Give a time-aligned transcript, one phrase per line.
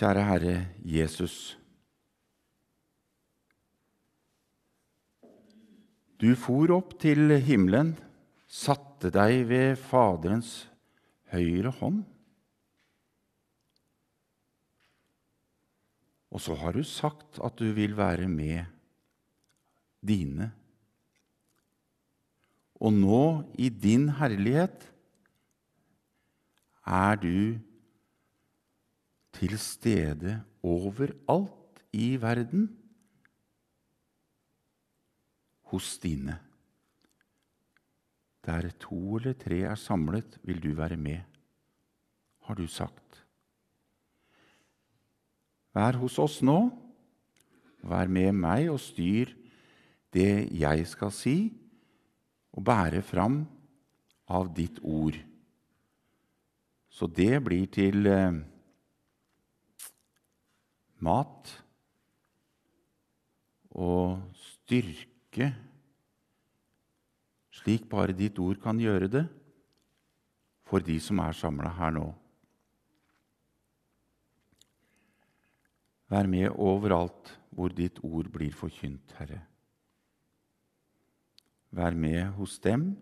[0.00, 1.34] Kjære Herre Jesus.
[6.16, 7.90] Du for opp til himmelen,
[8.48, 10.54] satte deg ved Faderens
[11.34, 12.00] høyre hånd.
[16.32, 18.64] Og så har du sagt at du vil være med
[20.00, 20.48] dine.
[22.80, 23.24] Og nå,
[23.60, 24.80] i din herlighet,
[26.88, 27.60] er du
[29.40, 32.68] til stede overalt i verden
[35.72, 36.36] hos dine.
[38.44, 41.20] Der to eller tre er samlet, vil du være med,
[42.44, 43.24] har du sagt.
[45.74, 46.70] Vær hos oss nå.
[47.80, 49.30] Vær med meg og styr
[50.12, 51.36] det jeg skal si,
[52.52, 53.44] og bære fram
[54.28, 55.16] av ditt ord.
[56.90, 58.42] Så det blir til eh,
[61.04, 61.50] mat
[63.70, 65.50] og styrke,
[67.60, 69.26] slik bare ditt ord kan gjøre det
[70.70, 72.06] for de som er samla her nå.
[76.10, 79.44] Vær med overalt hvor ditt ord blir forkynt, Herre.
[81.70, 82.92] Vær med hos dem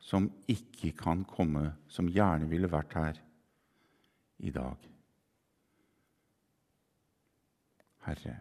[0.00, 3.20] som ikke kan komme, som gjerne ville vært her
[4.44, 4.76] i dag.
[8.06, 8.36] Herre,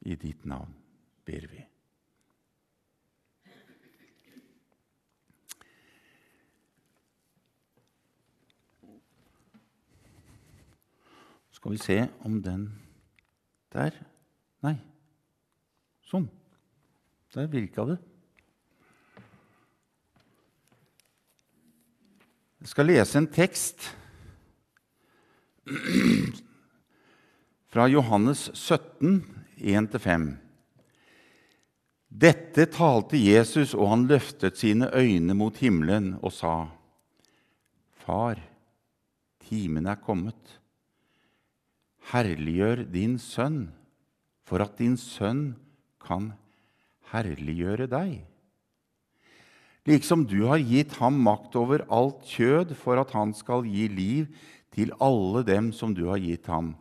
[0.00, 0.74] i ditt navn
[1.26, 1.64] ber vi.
[11.56, 12.66] Skal vi se om den
[13.72, 13.92] Der.
[14.62, 14.76] Nei.
[16.06, 16.28] Sånn.
[17.34, 17.96] Der virka det.
[22.62, 23.90] Jeg skal lese en tekst
[27.76, 29.18] fra Johannes 17,
[29.60, 30.22] 1-5.
[32.08, 36.52] Dette talte Jesus, og han løftet sine øyne mot himmelen og sa,
[38.00, 38.40] Far,
[39.44, 40.54] timen er kommet.
[42.14, 43.66] Herliggjør din sønn,
[44.48, 45.44] for at din sønn
[46.00, 46.30] kan
[47.12, 48.24] herliggjøre deg.
[49.84, 54.32] Liksom du har gitt ham makt over alt kjød, for at han skal gi liv
[54.72, 56.72] til alle dem som du har gitt ham.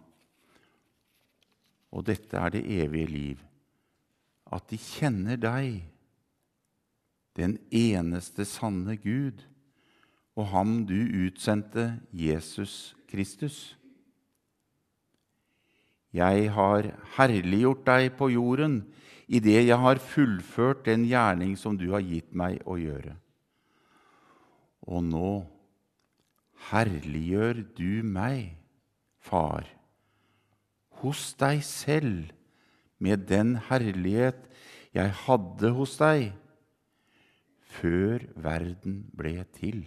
[1.95, 3.43] Og dette er det evige liv,
[4.51, 5.85] at de kjenner deg,
[7.35, 9.41] den eneste sanne Gud,
[10.35, 13.77] og ham du utsendte, Jesus Kristus.
[16.15, 18.81] Jeg har herliggjort deg på jorden
[19.27, 23.15] idet jeg har fullført den gjerning som du har gitt meg å gjøre.
[24.85, 25.31] Og nå
[26.69, 28.53] herliggjør du meg,
[29.25, 29.65] Far,
[31.01, 32.31] hos deg selv
[32.99, 34.47] med den herlighet
[34.95, 36.31] jeg hadde hos deg
[37.75, 39.83] før verden ble til.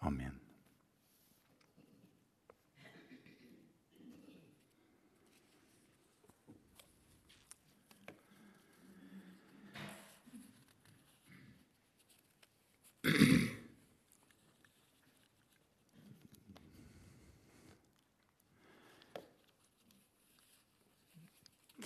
[0.00, 0.40] Amen.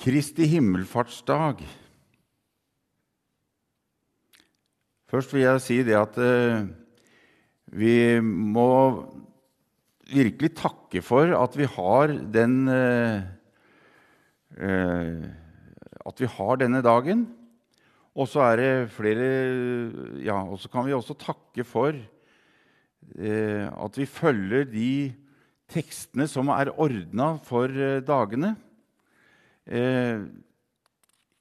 [0.04, 1.62] Kristi himmelfartsdag.
[5.08, 6.66] Først vil jeg si det at eh,
[7.72, 8.66] vi må
[10.10, 13.22] virkelig takke for at vi har den eh,
[14.60, 15.24] eh,
[16.04, 17.24] At vi har denne dagen.
[18.12, 21.96] Og så er det flere Ja, og så kan vi også takke for
[23.24, 25.12] at vi følger de
[25.68, 27.68] tekstene som er ordna for
[28.04, 28.54] dagene.
[29.64, 30.20] Eh,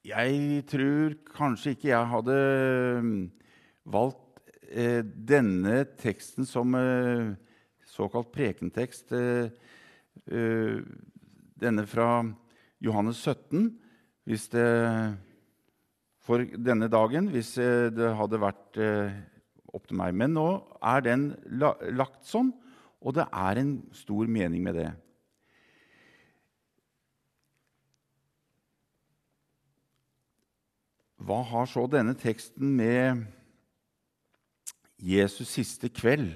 [0.07, 2.37] jeg tror kanskje ikke jeg hadde
[3.03, 3.17] mm,
[3.91, 4.39] valgt
[4.71, 7.33] eh, denne teksten som eh,
[7.93, 9.11] såkalt prekentekst,
[10.23, 12.07] denne fra
[12.81, 13.67] Johannes 17,
[14.25, 14.65] hvis det,
[16.23, 17.51] for denne dagen, hvis
[17.93, 18.79] det hadde vært
[19.75, 20.15] opp til meg.
[20.17, 20.47] Men nå
[20.79, 21.27] er den
[21.93, 22.49] lagt sånn,
[23.03, 24.89] og det er en stor mening med det.
[31.23, 33.23] Hva har så denne teksten med
[34.99, 36.33] Jesus siste kveld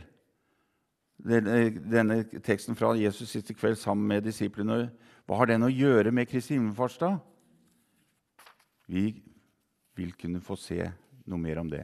[1.17, 4.87] denne, eh, denne teksten fra Jesus siste kveld sammen med disiplene
[5.27, 7.17] Hva har den å gjøre med Kristi himmelfartsdag?
[8.87, 9.09] Vi
[9.97, 10.79] vil kunne få se
[11.27, 11.83] noe mer om det.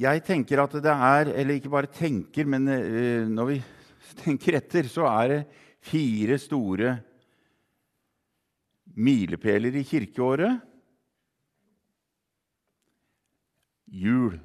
[0.00, 3.62] Jeg tenker at det er Eller ikke bare tenker, men eh, når vi
[4.24, 5.40] tenker etter, så er det
[5.80, 6.98] fire store
[8.94, 10.60] milepæler i kirkeåret.
[13.90, 14.38] Jul,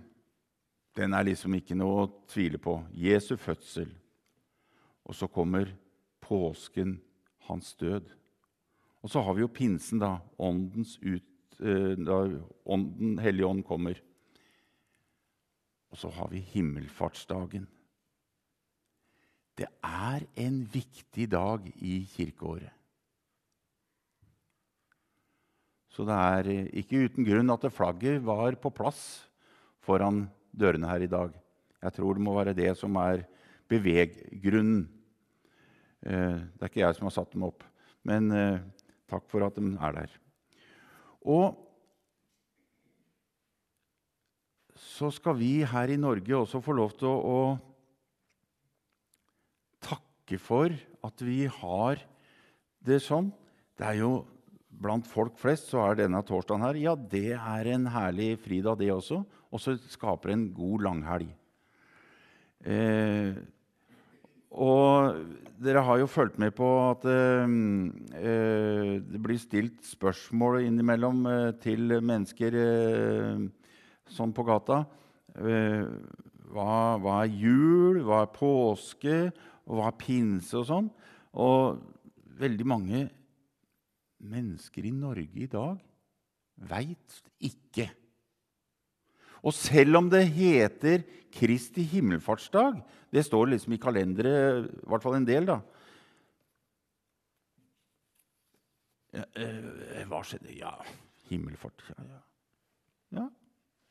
[0.98, 2.80] den er liksom ikke noe å tvile på.
[2.98, 3.92] Jesu fødsel.
[5.06, 5.70] Og så kommer
[6.26, 6.98] påsken,
[7.46, 8.10] hans død.
[9.06, 10.18] Og så har vi jo pinsen, da.
[10.42, 12.24] Åndens ut, eh, da
[12.66, 14.02] ånden, Hellige ånd kommer.
[15.92, 17.68] Og så har vi himmelfartsdagen.
[19.56, 22.74] Det er en viktig dag i kirkeåret.
[25.96, 29.00] Så det er eh, ikke uten grunn at flagget var på plass
[29.86, 31.32] foran dørene her i dag.
[31.80, 33.24] Jeg tror det må være det som er
[33.72, 34.90] beveggrunnen.
[36.04, 37.64] Eh, det er ikke jeg som har satt dem opp,
[38.04, 38.60] men eh,
[39.08, 40.18] takk for at de er der.
[41.24, 41.56] Og
[44.76, 47.40] så skal vi her i Norge også få lov til å,
[49.86, 50.74] takke for
[51.06, 52.00] at vi har
[52.86, 53.28] det sånn.
[53.78, 54.14] Det er jo
[54.82, 58.92] Blant folk flest så er denne torsdagen her ja, det er en herlig fridag, det
[58.94, 59.22] også.
[59.52, 61.30] Og så skaper en god langhelg.
[62.66, 63.38] Eh,
[64.56, 65.20] og
[65.62, 67.56] dere har jo fulgt med på at eh,
[68.20, 73.44] eh, det blir stilt spørsmål innimellom eh, til mennesker eh,
[74.16, 74.84] sånn på gata.
[75.36, 75.84] Eh,
[76.56, 78.00] hva, hva, er jul?
[78.08, 79.20] Hva er påske?
[79.68, 80.56] Og hva er pinse?
[80.60, 80.90] Og sånn.
[81.36, 81.82] Og
[82.40, 83.06] veldig mange
[84.24, 85.80] mennesker i Norge i dag
[86.70, 87.90] veit ikke
[89.46, 91.04] og selv om det heter
[91.34, 92.80] Kristi himmelfartsdag
[93.14, 95.60] Det står liksom i kalenderet, i hvert fall en del, da.
[99.16, 100.52] Eh, hva skjedde?
[100.58, 100.74] Ja,
[101.30, 102.20] himmelfart ja, ja.
[103.20, 103.28] ja,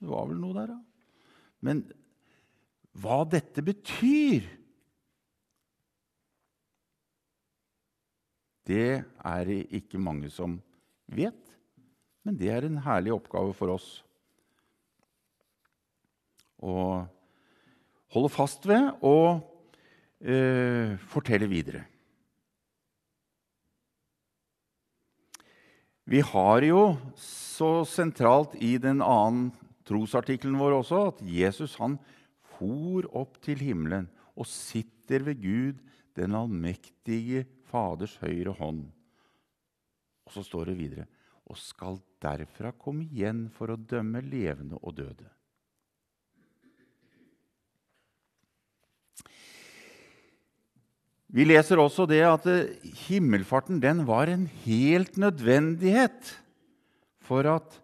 [0.02, 1.14] det var vel noe der, da.
[1.64, 1.80] Men
[3.00, 4.44] hva dette betyr
[8.64, 10.56] Det er det ikke mange som
[11.12, 11.40] vet,
[12.24, 13.88] men det er en herlig oppgave for oss
[16.64, 17.04] å
[18.14, 19.42] holde fast ved og
[20.24, 21.84] eh, fortelle videre.
[26.04, 26.80] Vi har jo
[27.16, 29.48] så sentralt i den annen
[29.88, 31.96] trosartikkelen vår også at Jesus han
[32.56, 35.80] for opp til himmelen og sitter ved Gud,
[36.16, 38.86] den allmektige Faders høyre hånd.
[40.24, 41.06] Og så står det videre
[41.44, 45.28] og skal derfra komme igjen for å dømme levende og døde.
[51.34, 52.44] Vi leser også det at
[53.08, 56.36] himmelfarten den var en helt nødvendighet
[57.24, 57.80] for at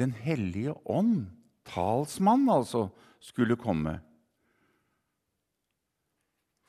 [0.00, 1.26] Den hellige ånd,
[1.68, 2.86] talsmann altså,
[3.20, 3.98] skulle komme.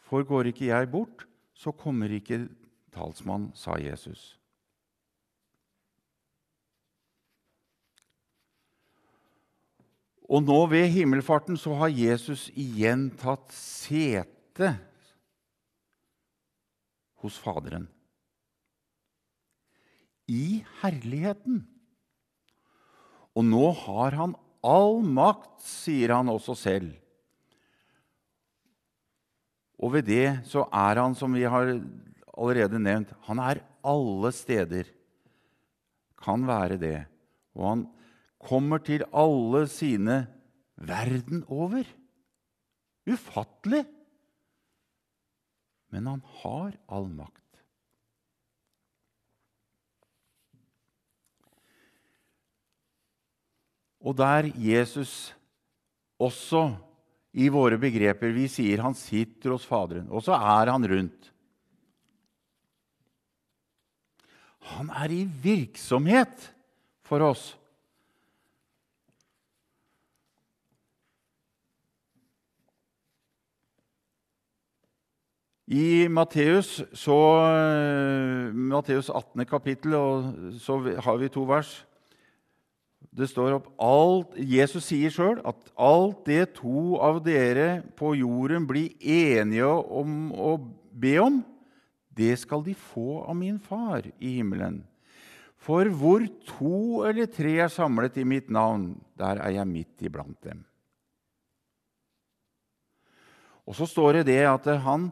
[0.04, 1.24] For går ikke jeg bort,
[1.62, 2.48] så kommer ikke
[2.96, 4.32] talsmann, sa Jesus.
[10.32, 14.72] Og nå ved himmelfarten så har Jesus igjen tatt sete
[17.22, 17.90] hos Faderen.
[20.32, 21.66] I herligheten.
[23.36, 26.96] Og nå har han all makt, sier han også selv.
[29.82, 31.74] Og ved det så er han, som vi har
[32.38, 34.90] allerede nevnt, han er alle steder.
[36.22, 37.00] Kan være det.
[37.58, 37.88] Og han
[38.42, 40.28] kommer til alle sine
[40.78, 41.84] verden over.
[43.10, 43.86] Ufattelig!
[45.92, 47.38] men han har all makt.
[54.02, 55.36] Og der Jesus
[56.18, 56.72] også
[57.32, 61.32] i våre begreper Vi sier han sitter hos Faderen, og så er han rundt.
[64.76, 66.52] Han er i virksomhet
[67.08, 67.52] for oss.
[75.72, 77.18] I Matteus, så,
[78.52, 79.46] Matteus 18.
[79.48, 79.96] kapittel,
[80.60, 81.72] så har vi to vers.
[83.12, 88.64] Det står opp alt, Jesus sier sjøl at alt det to av dere på jorden
[88.70, 90.54] blir enige om å
[90.92, 91.42] be om,
[92.16, 94.82] det skal de få av min far i himmelen.
[95.62, 100.40] For hvor to eller tre er samlet i mitt navn, der er jeg midt iblant
[100.48, 100.64] dem.
[103.68, 105.12] Og så står det det at han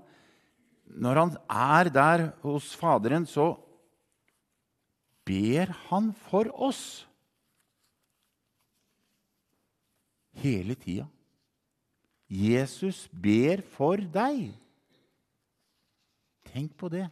[0.90, 3.54] når han er der hos Faderen, så
[5.28, 7.06] ber han for oss
[10.42, 11.08] hele tida.
[12.30, 14.52] Jesus ber for deg.
[16.50, 17.08] Tenk på det.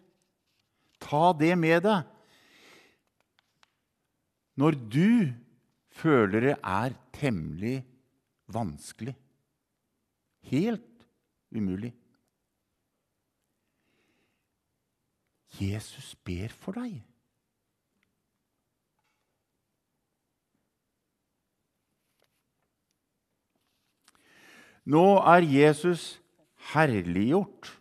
[1.01, 2.05] Ta det med deg.
[4.57, 5.33] Når du
[5.93, 7.77] føler det er temmelig
[8.53, 9.13] vanskelig,
[10.49, 11.05] helt
[11.53, 11.91] umulig
[15.57, 16.99] Jesus ber for deg.
[24.87, 26.15] Nå er Jesus
[26.71, 27.73] herliggjort.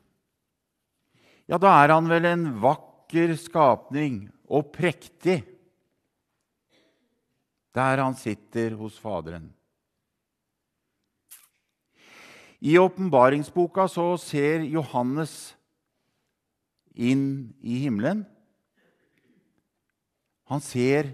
[1.47, 5.45] Ja, da er han vel en vakker skapning og prektig
[7.77, 9.51] der han sitter hos Faderen.
[12.65, 15.53] I åpenbaringsboka så ser Johannes
[16.97, 18.25] inn i himmelen.
[20.49, 21.13] Han ser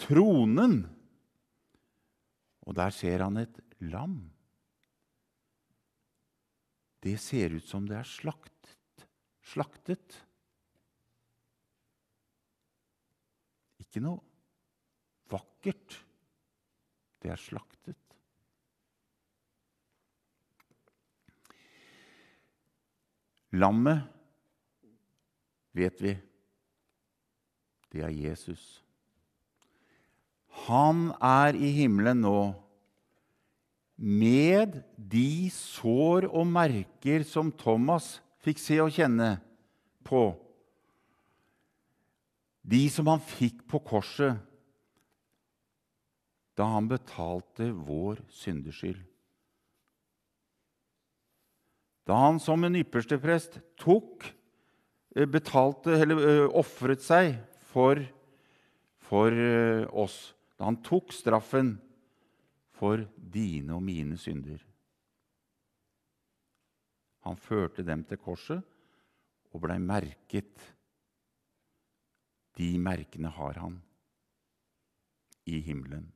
[0.00, 0.86] tronen,
[2.64, 4.31] og der ser han et lam.
[7.02, 9.06] Det ser ut som det er slaktet.
[9.42, 10.14] slaktet.
[13.82, 14.22] Ikke noe
[15.32, 15.98] vakkert.
[17.22, 17.98] Det er slaktet.
[23.52, 24.06] Lammet,
[25.76, 26.14] vet vi,
[27.92, 28.80] det er Jesus.
[30.70, 32.38] Han er i himmelen nå
[34.02, 39.36] med de sår og merker som Thomas fikk se og kjenne
[40.02, 40.32] på.
[42.66, 44.40] De som han fikk på korset
[46.58, 48.98] da han betalte vår syndeskyld.
[52.02, 54.26] Da han som en yppersteprest tok,
[55.14, 57.38] eh, betalte, eller eh, ofret seg
[57.70, 58.02] for,
[59.06, 61.76] for eh, oss, da han tok straffen
[62.82, 64.58] for dine og mine synder.
[67.22, 68.64] Han førte dem til korset
[69.54, 70.64] og blei merket.
[72.58, 73.76] De merkene har han
[75.46, 76.08] i himmelen.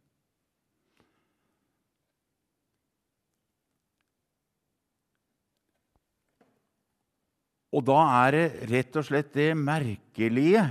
[7.76, 10.64] Og da er det rett og slett det merkelige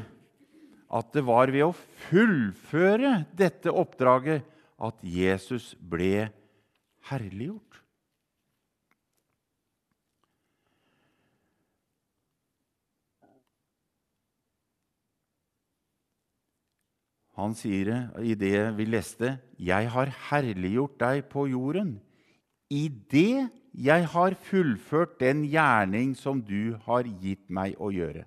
[0.95, 1.77] at det var ved å
[2.09, 6.29] fullføre dette oppdraget at Jesus ble
[7.10, 7.82] herliggjort.
[17.36, 22.00] Han sier det i det vi leste, 'Jeg har herliggjort deg på jorden'.
[22.72, 28.24] I det 'Jeg har fullført den gjerning som du har gitt meg å gjøre'.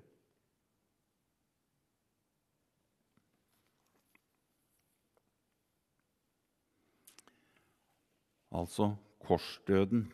[8.59, 10.13] Altså korsdøden.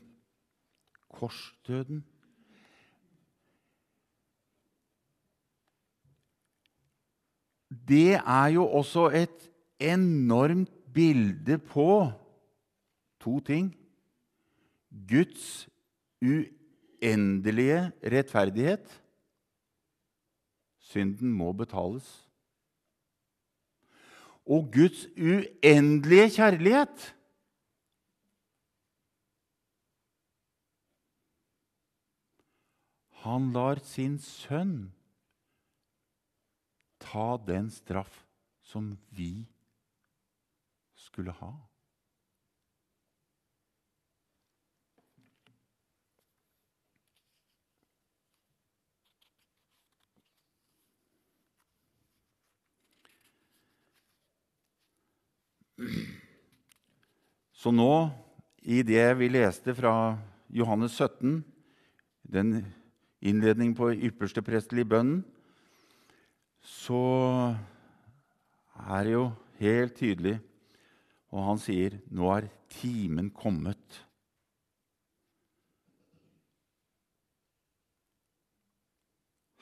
[1.08, 2.04] Korsdøden.
[7.88, 12.10] Det er jo også et enormt bilde på
[13.20, 13.72] to ting.
[15.08, 15.68] Guds
[16.22, 19.02] uendelige rettferdighet.
[20.78, 22.28] Synden må betales.
[24.46, 27.14] Og Guds uendelige kjærlighet.
[33.24, 34.92] Han lar sin sønn
[37.00, 38.26] ta den straff
[38.60, 39.46] som vi
[40.94, 41.52] skulle ha.
[57.52, 58.10] Så nå,
[58.60, 60.18] i det vi leste fra
[60.52, 61.40] Johannes 17,
[62.22, 62.58] den
[63.24, 65.22] innledning på ypperste prestelige bønnen,
[66.64, 67.54] så
[68.88, 69.24] er det jo
[69.60, 70.38] helt tydelig,
[71.32, 74.04] og han sier, 'Nå er timen kommet'.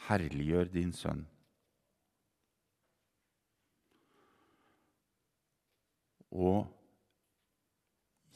[0.08, 1.26] Herliggjør din sønn.
[6.30, 6.66] Og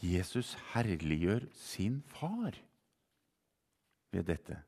[0.03, 2.55] Jesus herliggjør sin far
[4.13, 4.63] ved dette.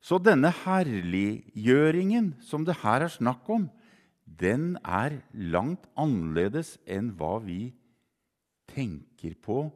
[0.00, 3.68] Så denne herliggjøringen som det her er snakk om,
[4.24, 7.74] den er langt annerledes enn hva vi
[8.70, 9.66] tenker på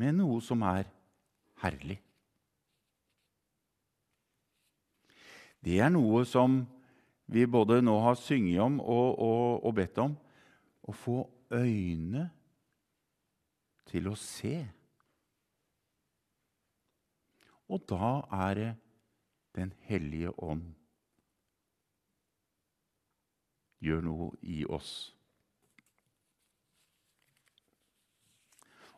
[0.00, 0.88] med noe som er
[1.60, 1.98] herlig.
[5.60, 6.62] Det er noe som
[7.30, 10.14] vi både nå har synget om og, og, og bedt om.
[10.88, 11.18] Å få
[11.52, 12.30] øyne
[13.90, 14.56] til å se.
[17.70, 18.14] Og da
[18.48, 18.70] er det
[19.56, 20.68] Den hellige ånd
[23.80, 25.10] gjør noe i oss.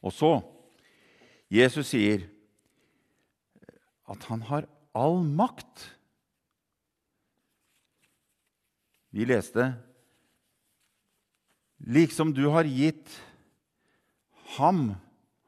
[0.02, 0.32] Og så
[1.52, 2.26] Jesus sier
[4.11, 4.66] at han har
[4.99, 5.87] all makt.
[9.12, 9.73] Vi leste
[11.92, 13.11] Liksom du har gitt
[14.56, 14.94] ham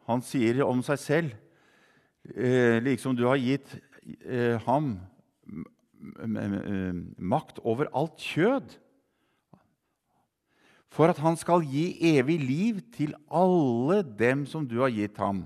[0.08, 2.34] Han sier om seg selv
[2.84, 3.72] Liksom du har gitt
[4.66, 4.98] ham
[7.16, 8.76] makt over alt kjød,
[10.94, 15.42] for at han skal gi evig liv til alle dem som du har gitt ham.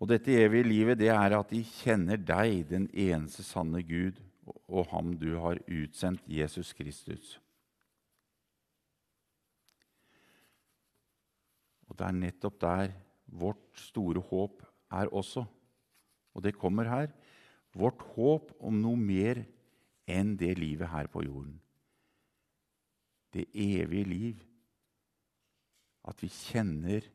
[0.00, 4.20] Og dette evige livet det er at de kjenner deg, den eneste sanne Gud,
[4.68, 7.36] og ham du har utsendt, Jesus Kristus.
[11.96, 12.90] Og det er nettopp der
[13.40, 14.60] vårt store håp
[14.92, 15.46] er også.
[16.36, 17.08] Og det kommer her.
[17.72, 19.40] Vårt håp om noe mer
[20.04, 21.56] enn det livet her på jorden.
[23.32, 24.44] Det evige liv.
[26.04, 27.08] At vi kjenner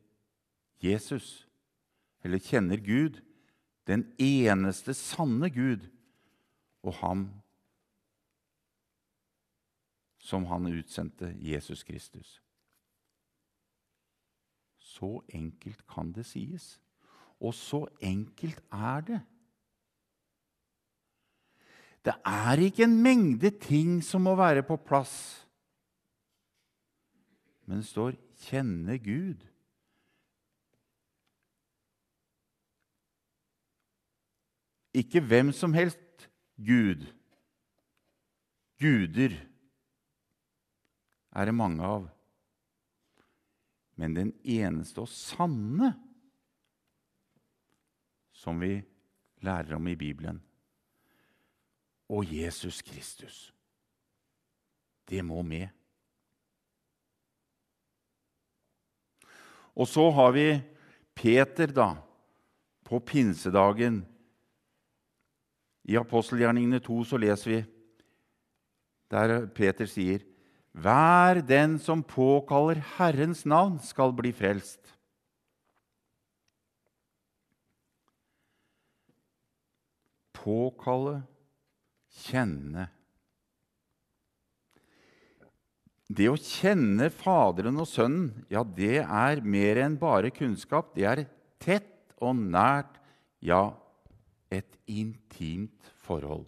[0.82, 1.46] Jesus
[2.26, 3.22] eller kjenner Gud,
[3.86, 5.86] den eneste sanne Gud,
[6.82, 7.28] og ham
[10.18, 12.42] som han utsendte, Jesus Kristus.
[15.02, 16.76] Så enkelt kan det sies.
[17.42, 19.22] Og så enkelt er det.
[22.06, 25.48] Det er ikke en mengde ting som må være på plass.
[27.66, 29.48] Men det står 'kjenne Gud'.
[34.94, 37.06] Ikke hvem som helst Gud.
[38.80, 39.38] Guder
[41.32, 42.21] er det mange av.
[44.00, 45.92] Men den eneste og sanne
[48.42, 48.80] som vi
[49.46, 50.40] lærer om i Bibelen.
[52.10, 53.54] Og Jesus Kristus.
[55.10, 55.68] Det må med.
[59.76, 60.48] Og så har vi
[61.16, 61.94] Peter, da,
[62.84, 64.02] på pinsedagen
[65.84, 67.62] i apostelgjerningene 2 så leser vi
[69.12, 70.24] der Peter sier
[70.72, 74.80] Hver den som påkaller Herrens navn, skal bli frelst.
[80.32, 81.20] Påkalle,
[82.24, 82.88] kjenne.
[86.12, 90.96] Det å kjenne Faderen og Sønnen, ja, det er mer enn bare kunnskap.
[90.96, 91.24] Det er
[91.62, 92.98] tett og nært,
[93.40, 93.70] ja,
[94.52, 96.48] et intimt forhold.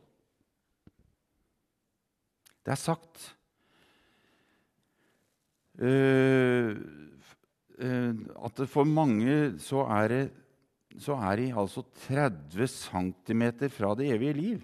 [2.63, 3.29] Det er sagt
[8.43, 10.31] at for mange så er, det,
[11.01, 14.61] så er de altså 30 cm fra det evige liv.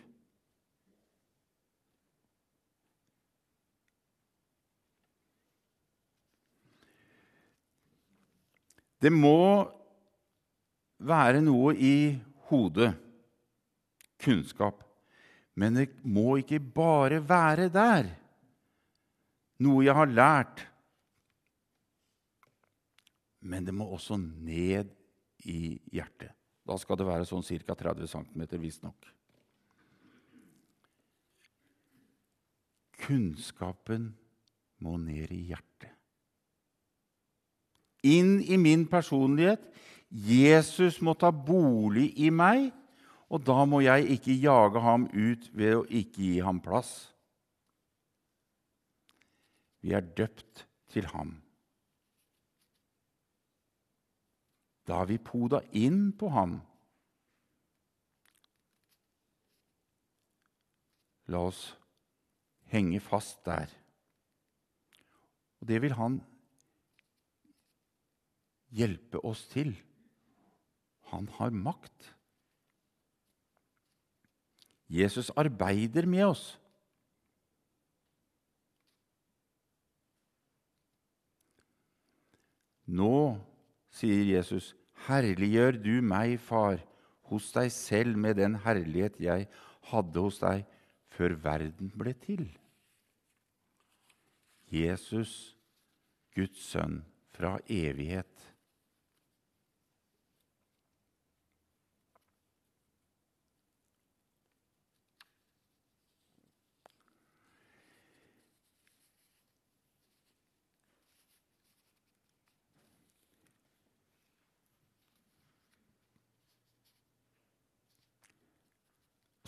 [9.00, 9.64] Det må
[11.00, 12.20] være noe i
[12.50, 12.92] hodet
[14.20, 14.84] kunnskap.
[15.60, 18.12] Men det må ikke bare være der,
[19.64, 20.69] noe jeg har lært.
[23.40, 24.90] Men det må også ned
[25.48, 26.34] i hjertet.
[26.68, 27.76] Da skal det være sånn ca.
[27.76, 29.08] 30 cm, visstnok.
[33.00, 34.12] Kunnskapen
[34.84, 35.96] må ned i hjertet.
[38.08, 39.64] Inn i min personlighet.
[40.10, 42.70] Jesus må ta bolig i meg
[43.30, 47.12] og da må jeg ikke jage ham ut ved å ikke gi ham plass.
[49.86, 51.38] Vi er døpt til ham.
[54.90, 56.56] Da har vi poda inn på ham.
[61.30, 61.60] La oss
[62.74, 63.70] henge fast der.
[65.62, 66.18] Og det vil han
[68.74, 69.76] hjelpe oss til.
[71.14, 72.16] Han har makt.
[74.90, 76.44] Jesus arbeider med oss.
[82.90, 83.38] Nå,
[83.94, 84.74] sier Jesus,
[85.08, 86.82] herliggjør du meg, far,
[87.30, 89.48] hos deg selv med den herlighet jeg
[89.92, 90.66] hadde hos deg
[91.14, 92.46] før verden ble til.
[94.70, 95.56] Jesus,
[96.36, 97.02] Guds sønn
[97.34, 98.39] fra evighet.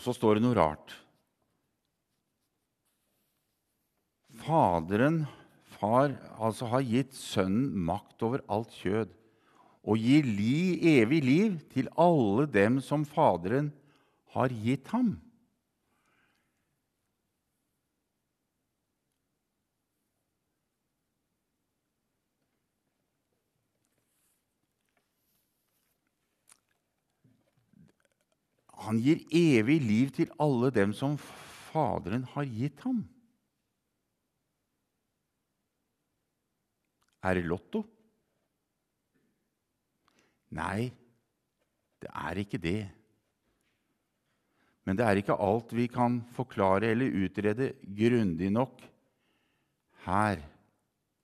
[0.02, 0.96] Så står det noe rart.
[4.42, 5.24] Faderen
[5.78, 9.12] far, altså har gitt Sønnen makt over alt kjød
[9.82, 13.72] og gir li, evig liv til alle dem som Faderen
[14.36, 15.16] har gitt ham.
[28.82, 31.18] Han gir evig liv til alle dem som
[31.72, 33.04] Faderen har gitt ham.
[37.22, 37.84] Er det Lotto?
[40.58, 40.90] Nei,
[42.02, 42.82] det er ikke det.
[44.84, 48.82] Men det er ikke alt vi kan forklare eller utrede grundig nok
[50.08, 50.42] her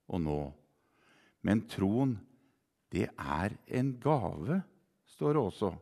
[0.08, 0.40] og nå.
[1.42, 2.14] Men troen,
[2.94, 4.62] det er en gave,
[5.18, 5.74] står det også.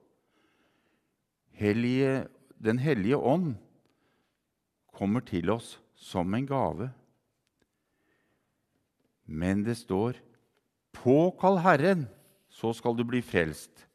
[1.56, 2.28] Hellige,
[2.60, 3.56] den hellige ånd
[4.96, 6.90] kommer til oss som en gave.
[9.26, 10.20] Men det står
[10.92, 12.08] 'Påkall Herren,
[12.50, 13.86] så skal du bli frelst'.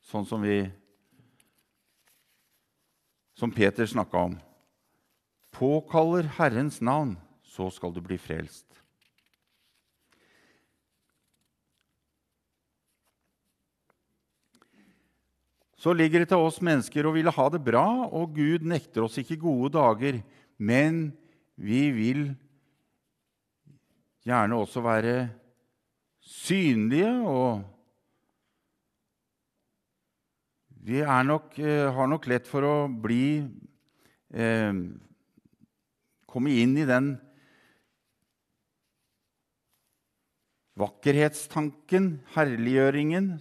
[0.00, 0.70] Sånn som vi
[3.34, 4.36] Som Peter snakka om.
[5.50, 8.83] Påkaller Herrens navn, så skal du bli frelst.
[15.84, 19.18] Så ligger det til oss mennesker å ville ha det bra, og Gud nekter oss
[19.20, 20.22] ikke gode dager.
[20.56, 21.10] Men
[21.60, 22.22] vi vil
[24.24, 25.14] gjerne også være
[26.24, 27.60] synlige, og
[30.88, 33.44] vi nok, eh, har nok lett for å bli
[34.32, 34.72] eh,
[36.34, 37.12] Komme inn i den
[40.74, 43.36] vakkerhetstanken, herliggjøringen,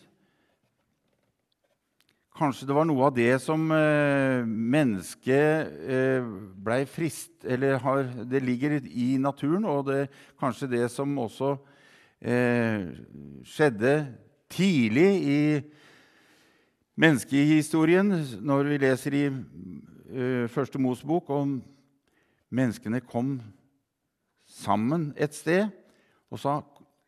[2.34, 6.24] Kanskje det var noe av det som eh, mennesket eh,
[6.66, 10.08] blei frist Eller har, det ligger i naturen, og det,
[10.42, 11.52] kanskje det som også
[12.26, 12.90] eh,
[13.46, 13.94] skjedde
[14.50, 15.44] tidlig i
[16.98, 18.10] menneskehistorien,
[18.42, 19.26] når vi leser i
[20.54, 21.56] Første Mosebok om
[22.54, 23.40] menneskene kom
[24.46, 25.72] sammen et sted
[26.30, 26.60] og sa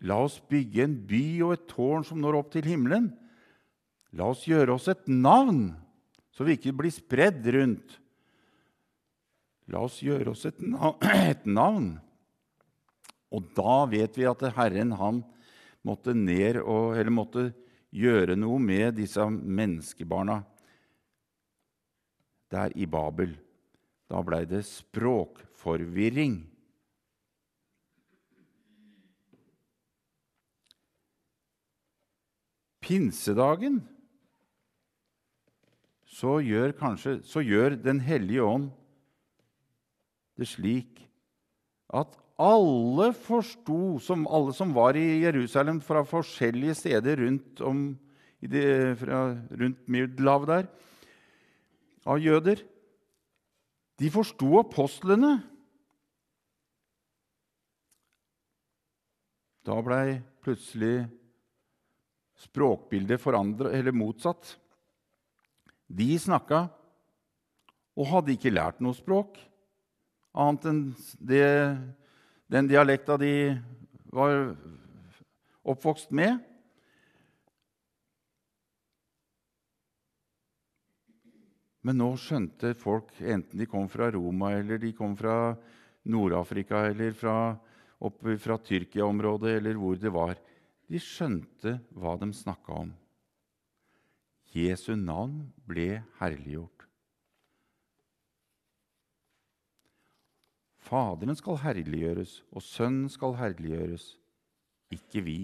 [0.05, 3.11] La oss bygge en by og et tårn som når opp til himmelen.
[4.15, 5.73] La oss gjøre oss et navn,
[6.31, 7.97] så vi ikke blir spredd rundt.
[9.71, 11.95] La oss gjøre oss et navn.
[13.35, 15.23] Og da vet vi at Herren han
[15.85, 17.49] måtte ned og, eller måtte
[17.95, 20.41] gjøre noe med disse menneskebarna
[22.53, 23.33] der i Babel.
[24.07, 26.37] Da blei det språkforvirring.
[32.85, 33.81] Pinsedagen
[36.15, 38.69] så gjør, kanskje, så gjør Den hellige ånd
[40.35, 41.01] det slik
[41.95, 47.85] at alle forsto, som alle som var i Jerusalem fra forskjellige steder rundt, om,
[48.43, 48.65] det,
[48.99, 49.21] fra,
[49.55, 50.67] rundt Middelhavet der,
[52.05, 52.59] av jøder
[53.95, 55.37] De forsto apostlene.
[59.63, 61.05] Da blei plutselig
[62.43, 64.57] språkbildet forandret, eller motsatt.
[65.87, 66.65] De snakka
[67.95, 69.37] og hadde ikke lært noe språk
[70.35, 70.81] annet enn
[71.19, 71.45] det,
[72.51, 73.31] den dialekta de
[74.11, 74.51] var
[75.65, 76.41] oppvokst med.
[81.85, 85.53] Men nå skjønte folk, enten de kom fra Roma eller de kom fra
[86.09, 87.53] Nord-Afrika eller fra,
[88.41, 90.35] fra Tyrkia-området eller hvor det var,
[90.89, 92.91] de skjønte hva de snakka om.
[94.55, 96.85] Jesu navn ble herliggjort.
[100.85, 104.05] Faderen skal herliggjøres, og Sønnen skal herliggjøres,
[104.93, 105.39] ikke vi.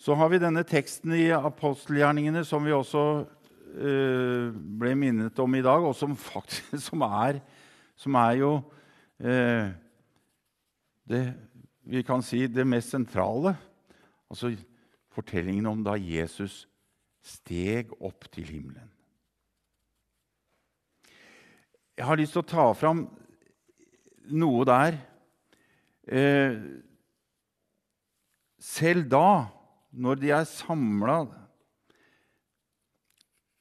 [0.00, 3.02] Så har vi denne teksten i apostelgjerningene som vi også
[3.76, 4.48] eh,
[4.80, 7.42] ble minnet om i dag, og som faktisk som er,
[8.00, 8.54] som er jo
[9.20, 9.68] eh,
[11.10, 11.24] det
[11.82, 13.54] vi kan si det mest sentrale.
[14.30, 14.52] Altså
[15.14, 16.64] fortellingen om da Jesus
[17.24, 18.88] steg opp til himmelen.
[21.96, 23.02] Jeg har lyst til å ta fram
[24.32, 24.96] noe der.
[26.08, 26.56] Eh,
[28.60, 29.50] selv da,
[29.92, 31.18] når de er samla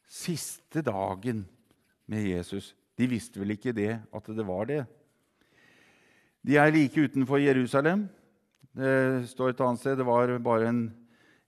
[0.10, 1.44] siste dagen
[2.10, 4.82] med Jesus De visste vel ikke det, at det var det.
[6.46, 8.08] De er like utenfor Jerusalem.
[8.76, 10.82] Det står et annet sted det var bare en,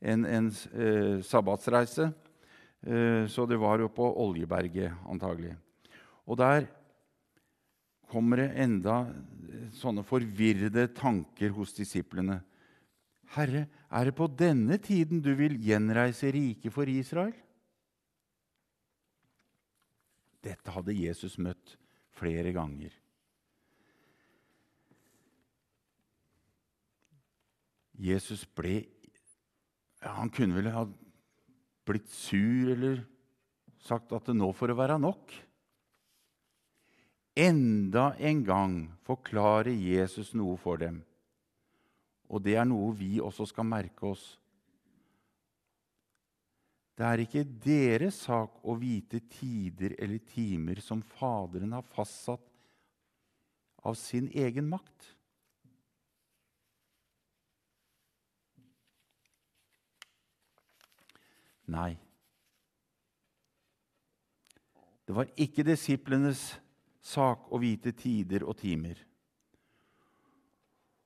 [0.01, 2.09] en, en eh, sabbatsreise.
[2.81, 5.53] Eh, så det var jo på Oljeberget, antagelig.
[6.27, 6.67] Og der
[8.11, 9.05] kommer det enda
[9.77, 12.41] sånne forvirrede tanker hos disiplene.
[13.35, 17.35] Herre, er det på denne tiden du vil gjenreise riket for Israel?
[20.41, 21.77] Dette hadde Jesus møtt
[22.17, 22.91] flere ganger.
[28.01, 28.81] Jesus ble
[30.01, 30.87] ja, Han kunne vel ha
[31.85, 33.03] blitt sur eller
[33.81, 35.33] sagt at det nå får det være nok.
[37.41, 38.75] Enda en gang
[39.07, 40.99] forklarer Jesus noe for dem.
[42.31, 44.25] Og det er noe vi også skal merke oss.
[46.97, 52.45] Det er ikke deres sak å vite tider eller timer som Faderen har fastsatt
[53.81, 55.15] av sin egen makt.
[61.71, 61.93] Nei.
[65.07, 66.43] Det var ikke disiplenes
[67.03, 68.99] sak å vite tider og timer.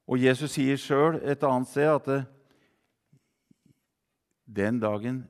[0.06, 2.10] Og Jesus sier sjøl et annet sted at
[4.46, 5.24] den dagen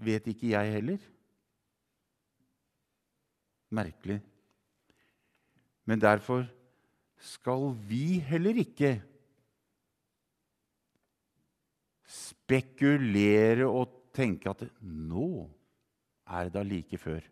[0.00, 1.02] vet ikke jeg heller.
[3.68, 4.22] Merkelig.
[5.84, 6.46] Men derfor
[7.20, 8.94] skal vi heller ikke
[12.08, 15.46] spekulere og tenke at nå
[16.28, 17.22] er det da like før.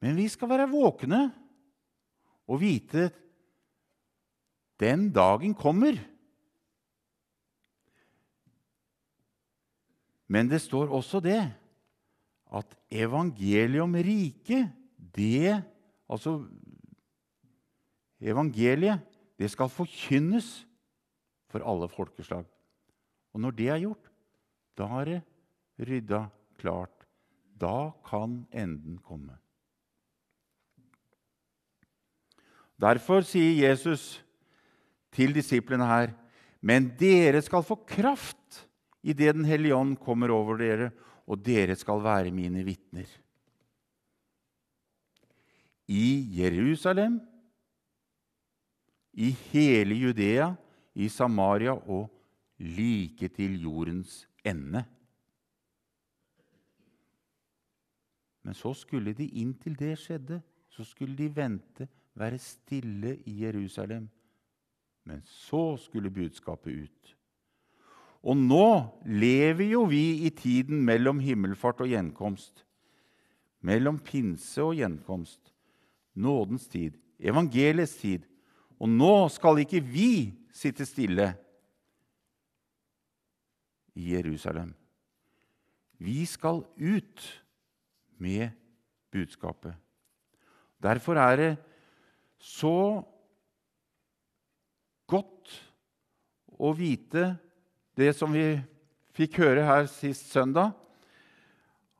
[0.00, 1.26] Men vi skal være våkne
[2.48, 3.18] og vite at
[4.80, 5.98] den dagen kommer.
[10.30, 11.42] Men det står også det
[12.56, 15.60] at evangeliet om riket, det
[16.10, 16.40] Altså
[18.18, 18.98] evangeliet,
[19.38, 20.48] det skal forkynnes
[21.46, 22.42] for alle folkeslag.
[23.34, 24.10] Og når det er gjort,
[24.78, 25.20] da er det
[25.86, 26.24] rydda
[26.60, 27.06] klart.
[27.60, 29.36] Da kan enden komme.
[32.80, 34.22] Derfor sier Jesus
[35.12, 36.14] til disiplene her.:
[36.60, 38.66] Men dere skal få kraft
[39.02, 40.90] idet Den hellige ånd kommer over dere,
[41.26, 43.08] og dere skal være mine vitner.
[45.88, 47.20] I Jerusalem,
[49.12, 50.52] i hele Judea,
[50.94, 52.08] i Samaria og
[52.60, 54.84] like til jordens ende.
[58.42, 64.08] Men så skulle de, inntil det skjedde, så skulle de vente, være stille i Jerusalem.
[65.04, 67.16] Men så skulle budskapet ut.
[68.22, 68.66] Og nå
[69.06, 72.64] lever jo vi i tiden mellom himmelfart og gjenkomst.
[73.64, 75.40] Mellom pinse og gjenkomst.
[76.14, 76.98] Nådens tid.
[77.20, 78.26] Evangeliets tid.
[78.80, 80.12] Og nå skal ikke vi
[80.52, 81.32] sitte stille
[83.94, 84.72] i Jerusalem.
[86.00, 87.24] Vi skal ut
[88.20, 88.50] med
[89.12, 89.74] budskapet.
[90.80, 91.50] Derfor er det
[92.40, 93.02] så
[95.10, 95.52] godt
[96.60, 97.34] å vite
[97.98, 98.60] det som vi
[99.16, 100.72] fikk høre her sist søndag,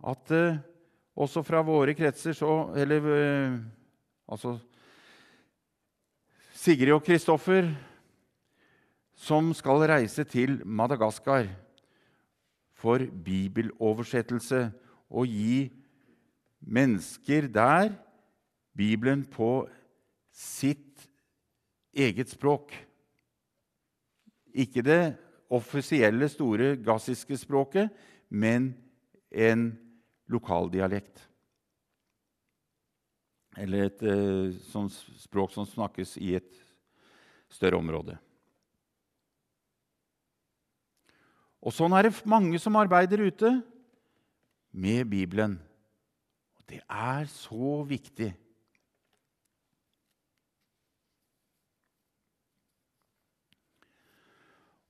[0.00, 0.60] at eh,
[1.20, 3.56] også fra våre kretser så Eller eh,
[4.24, 4.54] altså
[6.56, 7.68] Sigrid og Kristoffer,
[9.12, 11.50] som skal reise til Madagaskar
[12.80, 14.68] for bibeloversettelse
[15.10, 15.68] og gi
[16.60, 17.92] mennesker der
[18.76, 19.68] Bibelen på
[20.32, 21.08] sitt
[21.92, 22.72] eget språk.
[24.54, 25.16] Ikke det
[25.50, 27.90] offisielle, store gassiske språket,
[28.30, 28.72] men
[29.30, 29.72] en
[30.30, 31.26] lokaldialekt.
[33.58, 36.50] Eller et eh, sånt språk som snakkes i et
[37.50, 38.14] større område.
[41.60, 43.52] Og sånn er det mange som arbeider ute
[44.72, 45.58] med Bibelen.
[46.70, 48.30] Det er så viktig.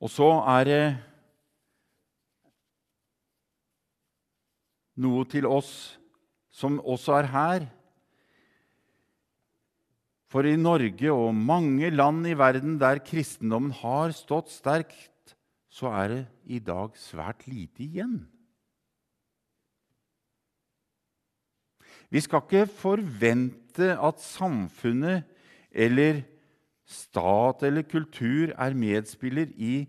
[0.00, 0.84] Og så er det
[5.00, 5.72] noe til oss
[6.52, 7.68] som også er her.
[10.30, 15.09] For i Norge og mange land i verden der kristendommen har stått sterkt,
[15.70, 18.18] så er det i dag svært lite igjen.
[22.10, 25.22] Vi skal ikke forvente at samfunnet
[25.70, 26.24] eller
[26.90, 29.86] stat eller kultur er medspiller i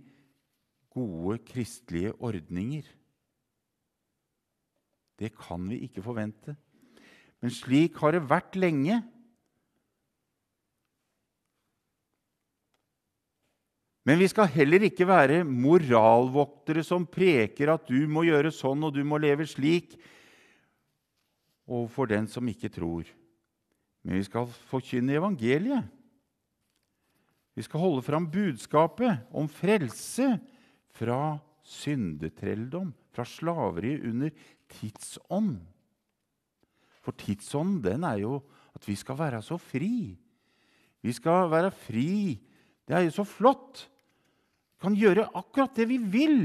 [0.93, 2.85] gode kristelige ordninger.
[5.17, 6.55] Det kan vi ikke forvente.
[7.41, 9.01] Men slik har det vært lenge.
[14.07, 18.95] Men vi skal heller ikke være moralvoktere som preker at du må gjøre sånn og
[18.95, 19.93] du må leve slik,
[21.69, 23.05] overfor den som ikke tror.
[24.01, 25.85] Men vi skal forkynne evangeliet.
[27.53, 30.33] Vi skal holde fram budskapet om frelse
[30.97, 31.37] fra
[31.67, 34.31] syndetrelldom, fra slaveri under
[34.71, 35.59] tidsånd.
[37.01, 38.39] For tidsånden den er jo
[38.73, 40.15] at vi skal være så fri.
[41.01, 42.39] Vi skal være fri.
[42.87, 43.85] Det er jo så flott.
[44.75, 46.39] Vi kan gjøre akkurat det vi vil.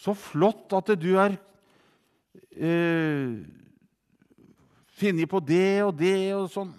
[0.00, 1.34] Så flott at du er
[2.56, 3.40] eh,
[5.00, 6.72] funnet på det og det og sånn.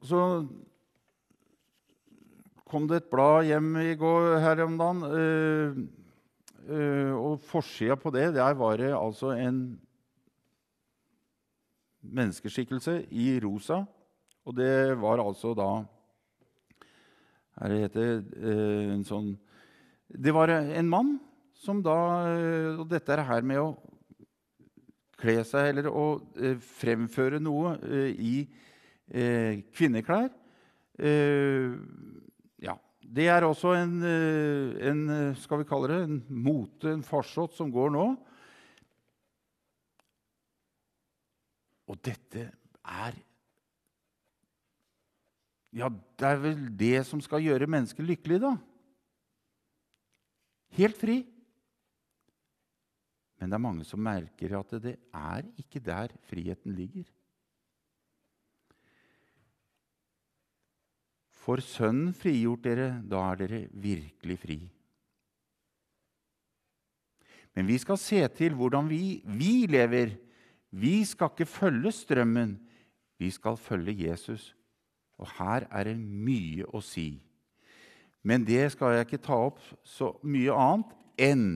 [0.00, 0.20] Så
[2.70, 5.04] kom det et blad hjem i går her om dagen.
[5.10, 5.80] Eh,
[6.70, 9.60] eh, og forsida på det, der var det altså en
[12.02, 13.82] menneskeskikkelse i rosa.
[14.46, 15.70] Og det var altså da
[17.60, 19.34] Her heter eh, en sånn
[20.08, 21.10] Det var en mann
[21.60, 21.96] som da
[22.30, 23.74] eh, Og dette er her med å
[25.20, 26.06] kle seg eller å
[26.40, 28.34] eh, fremføre noe eh, i
[29.12, 30.30] eh, kvinneklær.
[30.96, 31.74] Eh,
[32.64, 35.02] ja, det er også en, en,
[35.40, 38.06] skal vi kalle det, en mote, en farsott, som går nå.
[41.90, 42.46] Og dette
[42.86, 43.18] er
[45.70, 48.56] Ja, det er vel det som skal gjøre mennesket lykkelig, da.
[50.74, 51.20] Helt fri.
[53.38, 57.06] Men det er mange som merker at det er ikke der friheten ligger.
[61.40, 64.58] For Sønnen frigjort dere, da er dere virkelig fri.
[67.56, 70.18] Men vi skal se til hvordan vi, vi lever
[70.70, 72.54] vi skal ikke følge strømmen,
[73.18, 74.54] vi skal følge Jesus.
[75.20, 77.20] Og her er det mye å si.
[78.22, 81.46] Men det skal jeg ikke ta opp så mye annet enn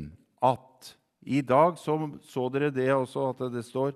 [0.45, 0.93] at
[1.25, 3.95] i dag så, så dere det også, at det står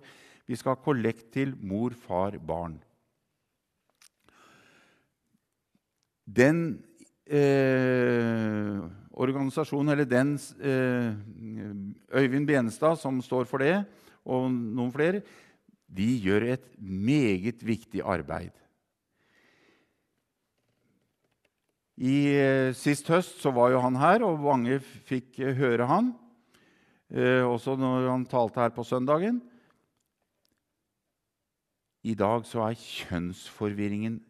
[0.48, 2.78] vi skal ha kollekt til mor, far, barn.
[6.24, 6.78] Den
[7.28, 8.81] eh,
[9.12, 11.12] organisasjonen, eller den eh,
[12.16, 13.83] Øyvind Benestad, som står for det,
[14.28, 15.22] og noen flere,
[15.88, 18.52] de gjør et meget viktig arbeid.
[21.98, 26.12] I, eh, sist høst så var jo han her, og mange fikk eh, høre han.
[27.10, 29.40] Eh, også når han talte her på søndagen.
[32.06, 34.20] I dag så er kjønnsforvirringen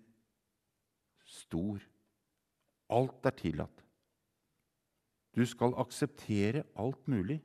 [1.28, 1.82] stor.
[2.88, 3.84] Alt er tillatt.
[5.36, 7.42] Du skal akseptere alt mulig.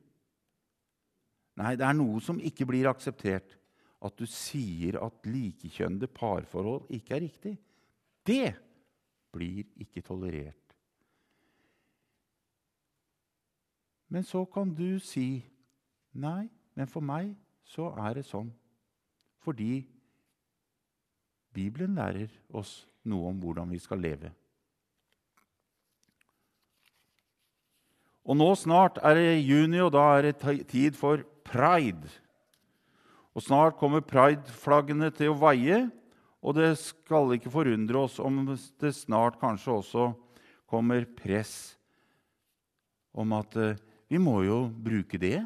[1.60, 3.58] Nei, det er noe som ikke blir akseptert.
[4.04, 7.54] At du sier at likekjønnede parforhold ikke er riktig.
[8.26, 8.52] Det
[9.34, 10.60] blir ikke tolerert.
[14.14, 15.42] Men så kan du si
[16.14, 16.46] nei,
[16.78, 17.32] men for meg
[17.66, 18.52] så er det sånn.
[19.42, 19.82] Fordi
[21.54, 24.30] Bibelen lærer oss noe om hvordan vi skal leve.
[28.24, 32.08] Og nå snart er det juni, og da er det tid for pride.
[33.34, 35.88] Og Snart kommer prideflaggene til å vaie,
[36.44, 40.10] og det skal ikke forundre oss om det snart kanskje også
[40.70, 41.74] kommer press
[43.14, 43.80] om at eh,
[44.12, 45.40] vi må jo bruke det.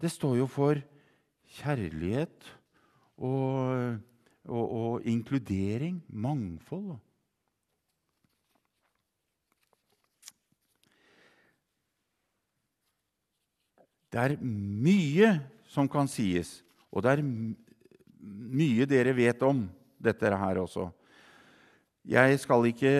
[0.00, 0.78] Det står jo for
[1.58, 2.46] kjærlighet
[3.20, 3.98] og,
[4.46, 6.94] og, og inkludering, mangfold.
[14.10, 15.36] Det er mye
[15.70, 19.62] som kan sies, og det er mye dere vet om
[20.02, 20.88] dette her også.
[22.10, 22.94] Jeg skal ikke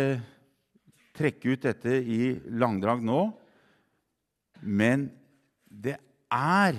[1.17, 3.25] trekke ut dette i langdrag nå,
[4.63, 5.09] men
[5.67, 5.97] det
[6.31, 6.79] er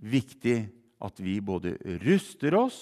[0.00, 0.56] viktig
[1.04, 1.74] at vi både
[2.06, 2.78] ruster oss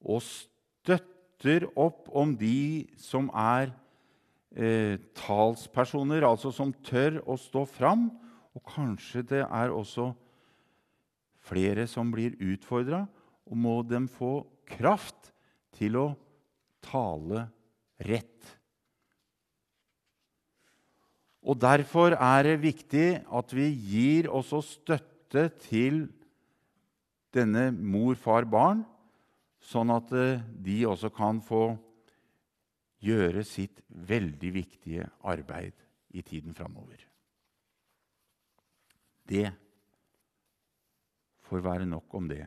[0.00, 3.72] og støtter opp om de som er
[4.54, 8.08] eh, talspersoner, altså som tør å stå fram
[8.56, 10.10] og kanskje det er også
[11.46, 13.04] flere som blir utfordra,
[13.50, 15.32] og må dem få kraft
[15.78, 16.06] til å
[16.84, 17.46] tale
[18.06, 18.56] rett.
[21.40, 26.04] Og Derfor er det viktig at vi gir også støtte til
[27.34, 28.82] denne mor, far, barn,
[29.60, 31.76] sånn at eh, de også kan få
[33.00, 35.76] gjøre sitt veldig viktige arbeid
[36.16, 37.09] i tiden framover.
[39.30, 39.46] Det
[41.46, 42.44] får være nok om det.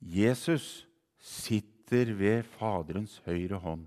[0.00, 0.86] Jesus
[1.18, 3.86] sitter ved Faderens høyre hånd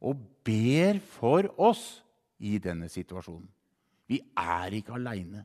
[0.00, 2.00] og ber for oss
[2.38, 3.48] i denne situasjonen.
[4.08, 5.44] Vi er ikke aleine.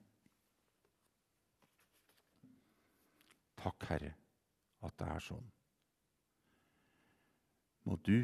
[3.59, 4.13] Takk, Herre,
[4.84, 5.45] at det er sånn.
[7.84, 8.17] Må du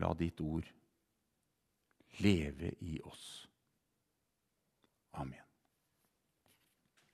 [0.00, 0.68] la ditt ord
[2.24, 3.26] leve i oss.
[5.20, 5.51] Amen.